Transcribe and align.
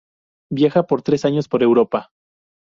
Viaja 0.51 0.81
por 0.87 1.03
tres 1.03 1.25
años 1.25 1.47
por 1.47 1.61
Europa. 1.61 2.09